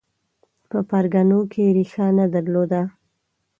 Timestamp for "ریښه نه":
1.75-2.25